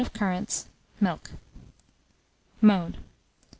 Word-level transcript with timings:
of 0.01 0.13
currants, 0.13 0.67
milk. 0.99 1.29
Mode. 2.59 2.97